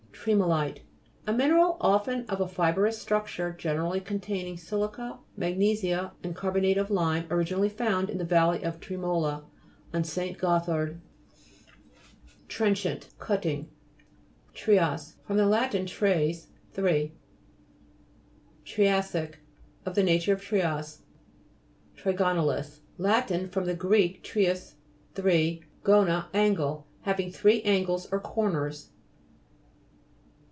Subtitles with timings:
[0.23, 0.81] TRE'MOLITE
[1.25, 6.91] A mineral, often of a fibrous structure, generally contain ing si'lica, magnesia, and carbonate of
[6.91, 9.45] lime, originally found in the valley of Tremola
[9.91, 10.37] on St.
[10.37, 11.01] Gothard.
[12.49, 13.71] TRENCHANT Cutting.
[14.53, 15.33] TRIAS fr.
[15.33, 15.71] lat.
[15.87, 17.13] tres, three (p.
[18.63, 18.63] 49).
[19.03, 19.33] TRIA'SSIC
[19.87, 21.01] Of the nature of trias.
[21.97, 23.31] TRIGONA'LIS Lat.
[23.51, 23.71] fr.
[23.73, 23.95] gr.
[24.21, 24.73] treis,
[25.15, 26.85] three, gonia, angle.
[27.01, 28.89] Having three angles or corners.